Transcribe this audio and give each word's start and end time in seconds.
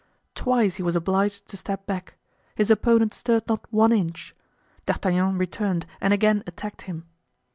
Twice 0.33 0.77
he 0.77 0.81
was 0.81 0.95
obliged 0.95 1.47
to 1.49 1.55
step 1.57 1.85
back; 1.85 2.15
his 2.55 2.71
opponent 2.71 3.13
stirred 3.13 3.47
not 3.47 3.71
one 3.71 3.91
inch. 3.91 4.35
D'Artagnan 4.87 5.37
returned 5.37 5.85
and 6.01 6.11
again 6.11 6.41
attacked 6.47 6.81
him. 6.81 7.05